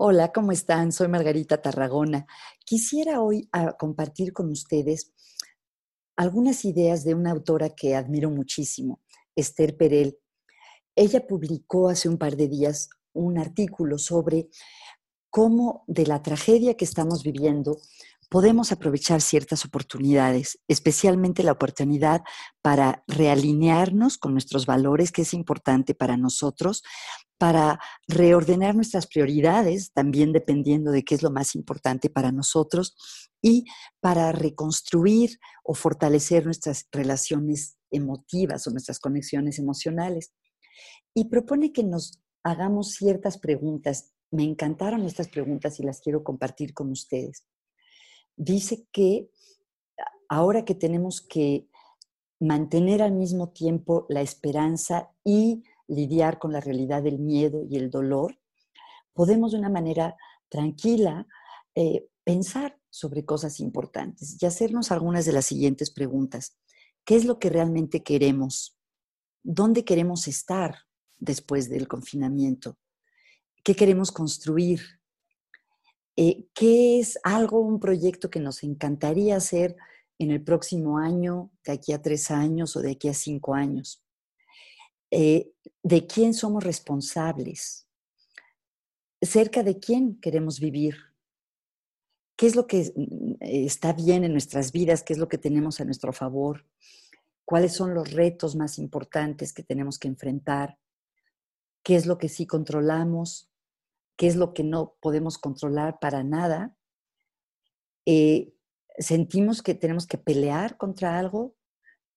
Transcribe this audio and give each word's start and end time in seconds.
Hola, 0.00 0.30
¿cómo 0.30 0.52
están? 0.52 0.92
Soy 0.92 1.08
Margarita 1.08 1.60
Tarragona. 1.60 2.24
Quisiera 2.64 3.20
hoy 3.20 3.48
ah, 3.50 3.76
compartir 3.76 4.32
con 4.32 4.48
ustedes 4.48 5.12
algunas 6.14 6.64
ideas 6.64 7.02
de 7.02 7.16
una 7.16 7.32
autora 7.32 7.70
que 7.70 7.96
admiro 7.96 8.30
muchísimo, 8.30 9.00
Esther 9.34 9.76
Perel. 9.76 10.16
Ella 10.94 11.26
publicó 11.26 11.88
hace 11.88 12.08
un 12.08 12.16
par 12.16 12.36
de 12.36 12.46
días 12.46 12.90
un 13.12 13.38
artículo 13.38 13.98
sobre 13.98 14.50
cómo 15.30 15.82
de 15.88 16.06
la 16.06 16.22
tragedia 16.22 16.76
que 16.76 16.84
estamos 16.84 17.24
viviendo 17.24 17.78
podemos 18.28 18.72
aprovechar 18.72 19.20
ciertas 19.20 19.64
oportunidades, 19.64 20.58
especialmente 20.68 21.42
la 21.42 21.52
oportunidad 21.52 22.22
para 22.62 23.04
realinearnos 23.06 24.18
con 24.18 24.32
nuestros 24.32 24.66
valores, 24.66 25.12
que 25.12 25.22
es 25.22 25.34
importante 25.34 25.94
para 25.94 26.16
nosotros, 26.16 26.82
para 27.38 27.78
reordenar 28.06 28.74
nuestras 28.74 29.06
prioridades, 29.06 29.92
también 29.92 30.32
dependiendo 30.32 30.90
de 30.90 31.04
qué 31.04 31.14
es 31.14 31.22
lo 31.22 31.30
más 31.30 31.54
importante 31.54 32.10
para 32.10 32.32
nosotros, 32.32 32.94
y 33.42 33.64
para 34.00 34.32
reconstruir 34.32 35.38
o 35.62 35.74
fortalecer 35.74 36.44
nuestras 36.44 36.86
relaciones 36.90 37.76
emotivas 37.90 38.66
o 38.66 38.70
nuestras 38.70 38.98
conexiones 38.98 39.58
emocionales. 39.58 40.32
Y 41.14 41.28
propone 41.28 41.72
que 41.72 41.84
nos 41.84 42.20
hagamos 42.42 42.92
ciertas 42.92 43.38
preguntas. 43.38 44.12
Me 44.30 44.44
encantaron 44.44 45.04
estas 45.04 45.28
preguntas 45.28 45.78
y 45.80 45.84
las 45.84 46.00
quiero 46.00 46.22
compartir 46.24 46.74
con 46.74 46.90
ustedes. 46.90 47.44
Dice 48.38 48.86
que 48.92 49.30
ahora 50.28 50.64
que 50.64 50.76
tenemos 50.76 51.20
que 51.20 51.68
mantener 52.38 53.02
al 53.02 53.12
mismo 53.12 53.48
tiempo 53.48 54.06
la 54.08 54.20
esperanza 54.20 55.10
y 55.24 55.64
lidiar 55.88 56.38
con 56.38 56.52
la 56.52 56.60
realidad 56.60 57.02
del 57.02 57.18
miedo 57.18 57.64
y 57.68 57.76
el 57.76 57.90
dolor, 57.90 58.38
podemos 59.12 59.50
de 59.50 59.58
una 59.58 59.70
manera 59.70 60.16
tranquila 60.48 61.26
eh, 61.74 62.08
pensar 62.22 62.78
sobre 62.90 63.24
cosas 63.24 63.58
importantes 63.58 64.40
y 64.40 64.46
hacernos 64.46 64.92
algunas 64.92 65.26
de 65.26 65.32
las 65.32 65.46
siguientes 65.46 65.90
preguntas. 65.90 66.56
¿Qué 67.04 67.16
es 67.16 67.24
lo 67.24 67.40
que 67.40 67.50
realmente 67.50 68.04
queremos? 68.04 68.78
¿Dónde 69.42 69.84
queremos 69.84 70.28
estar 70.28 70.76
después 71.16 71.68
del 71.68 71.88
confinamiento? 71.88 72.78
¿Qué 73.64 73.74
queremos 73.74 74.12
construir? 74.12 74.97
Eh, 76.20 76.48
¿Qué 76.52 76.98
es 76.98 77.16
algo, 77.22 77.60
un 77.60 77.78
proyecto 77.78 78.28
que 78.28 78.40
nos 78.40 78.64
encantaría 78.64 79.36
hacer 79.36 79.76
en 80.18 80.32
el 80.32 80.42
próximo 80.42 80.98
año, 80.98 81.52
de 81.64 81.70
aquí 81.70 81.92
a 81.92 82.02
tres 82.02 82.32
años 82.32 82.74
o 82.74 82.82
de 82.82 82.90
aquí 82.90 83.08
a 83.08 83.14
cinco 83.14 83.54
años? 83.54 84.02
Eh, 85.12 85.52
de 85.84 86.08
quién 86.08 86.34
somos 86.34 86.64
responsables, 86.64 87.86
cerca 89.22 89.62
de 89.62 89.78
quién 89.78 90.20
queremos 90.20 90.58
vivir, 90.58 90.96
qué 92.34 92.48
es 92.48 92.56
lo 92.56 92.66
que 92.66 92.92
mm, 92.96 93.34
está 93.38 93.92
bien 93.92 94.24
en 94.24 94.32
nuestras 94.32 94.72
vidas, 94.72 95.04
qué 95.04 95.12
es 95.12 95.20
lo 95.20 95.28
que 95.28 95.38
tenemos 95.38 95.80
a 95.80 95.84
nuestro 95.84 96.12
favor, 96.12 96.66
cuáles 97.44 97.74
son 97.74 97.94
los 97.94 98.10
retos 98.10 98.56
más 98.56 98.80
importantes 98.80 99.52
que 99.52 99.62
tenemos 99.62 100.00
que 100.00 100.08
enfrentar, 100.08 100.80
qué 101.84 101.94
es 101.94 102.06
lo 102.06 102.18
que 102.18 102.28
sí 102.28 102.44
controlamos, 102.44 103.47
qué 104.18 104.26
es 104.26 104.36
lo 104.36 104.52
que 104.52 104.64
no 104.64 104.96
podemos 105.00 105.38
controlar 105.38 106.00
para 106.00 106.24
nada. 106.24 106.76
Eh, 108.04 108.52
sentimos 108.98 109.62
que 109.62 109.74
tenemos 109.74 110.08
que 110.08 110.18
pelear 110.18 110.76
contra 110.76 111.18
algo, 111.18 111.54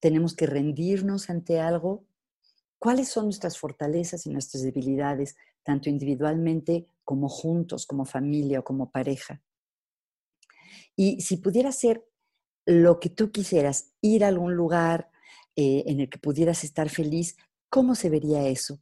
tenemos 0.00 0.34
que 0.34 0.46
rendirnos 0.46 1.28
ante 1.28 1.60
algo, 1.60 2.06
cuáles 2.78 3.10
son 3.10 3.26
nuestras 3.26 3.58
fortalezas 3.58 4.24
y 4.26 4.30
nuestras 4.30 4.62
debilidades, 4.62 5.36
tanto 5.62 5.90
individualmente 5.90 6.86
como 7.04 7.28
juntos, 7.28 7.86
como 7.86 8.06
familia 8.06 8.60
o 8.60 8.64
como 8.64 8.90
pareja. 8.90 9.42
Y 10.96 11.20
si 11.20 11.36
pudiera 11.36 11.70
ser 11.70 12.02
lo 12.64 12.98
que 12.98 13.10
tú 13.10 13.30
quisieras, 13.30 13.92
ir 14.00 14.24
a 14.24 14.28
algún 14.28 14.54
lugar 14.54 15.10
eh, 15.54 15.84
en 15.86 16.00
el 16.00 16.08
que 16.08 16.18
pudieras 16.18 16.64
estar 16.64 16.88
feliz, 16.88 17.36
¿cómo 17.68 17.94
se 17.94 18.08
vería 18.08 18.46
eso? 18.48 18.80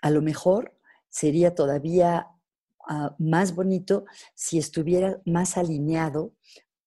A 0.00 0.10
lo 0.10 0.22
mejor 0.22 0.75
sería 1.10 1.54
todavía 1.54 2.28
ah, 2.88 3.14
más 3.18 3.54
bonito 3.54 4.04
si 4.34 4.58
estuviera 4.58 5.20
más 5.24 5.56
alineado 5.56 6.32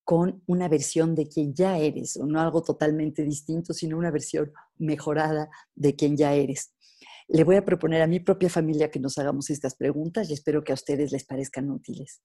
con 0.03 0.41
una 0.47 0.67
versión 0.67 1.13
de 1.13 1.27
quien 1.27 1.53
ya 1.53 1.77
eres, 1.77 2.17
o 2.17 2.25
no 2.25 2.41
algo 2.41 2.63
totalmente 2.63 3.23
distinto, 3.23 3.73
sino 3.73 3.95
una 3.95 4.09
versión 4.09 4.51
mejorada 4.77 5.49
de 5.75 5.95
quien 5.95 6.17
ya 6.17 6.33
eres. 6.33 6.73
Le 7.27 7.43
voy 7.43 7.57
a 7.57 7.63
proponer 7.63 8.01
a 8.01 8.07
mi 8.07 8.19
propia 8.19 8.49
familia 8.49 8.89
que 8.89 8.99
nos 8.99 9.19
hagamos 9.19 9.51
estas 9.51 9.75
preguntas 9.75 10.27
y 10.27 10.33
espero 10.33 10.63
que 10.63 10.71
a 10.71 10.75
ustedes 10.75 11.11
les 11.11 11.25
parezcan 11.25 11.69
útiles. 11.69 12.23